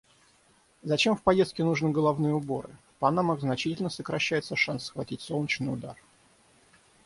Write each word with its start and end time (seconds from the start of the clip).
Зачем 0.81 1.15
в 1.15 1.21
поездке 1.21 1.63
нужны 1.63 1.91
головные 1.91 2.33
уборы? 2.33 2.75
В 2.89 2.99
панамах 3.01 3.39
значительно 3.41 3.89
сокращается 3.91 4.55
шанс 4.55 4.85
схватить 4.85 5.21
солнечный 5.21 5.71
удар. 5.71 5.95